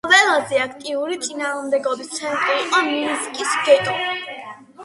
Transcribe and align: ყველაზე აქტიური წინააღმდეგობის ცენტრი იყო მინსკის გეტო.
ყველაზე 0.05 0.61
აქტიური 0.61 1.17
წინააღმდეგობის 1.25 2.09
ცენტრი 2.15 2.57
იყო 2.65 2.83
მინსკის 2.89 3.55
გეტო. 3.69 3.99